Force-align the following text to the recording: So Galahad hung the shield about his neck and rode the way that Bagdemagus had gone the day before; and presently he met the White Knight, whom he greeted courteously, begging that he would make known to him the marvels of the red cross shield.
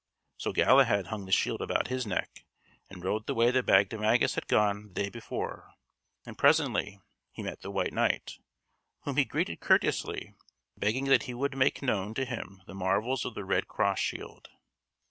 So 0.37 0.51
Galahad 0.51 1.05
hung 1.09 1.27
the 1.27 1.31
shield 1.31 1.61
about 1.61 1.89
his 1.89 2.07
neck 2.07 2.43
and 2.89 3.03
rode 3.03 3.27
the 3.27 3.35
way 3.35 3.51
that 3.51 3.67
Bagdemagus 3.67 4.33
had 4.33 4.47
gone 4.47 4.87
the 4.87 4.93
day 4.95 5.09
before; 5.11 5.75
and 6.25 6.35
presently 6.35 6.99
he 7.31 7.43
met 7.43 7.61
the 7.61 7.69
White 7.69 7.93
Knight, 7.93 8.39
whom 9.01 9.15
he 9.17 9.25
greeted 9.25 9.59
courteously, 9.59 10.33
begging 10.75 11.05
that 11.05 11.25
he 11.29 11.35
would 11.35 11.55
make 11.55 11.83
known 11.83 12.15
to 12.15 12.25
him 12.25 12.63
the 12.65 12.73
marvels 12.73 13.25
of 13.25 13.35
the 13.35 13.45
red 13.45 13.67
cross 13.67 13.99
shield. 13.99 14.49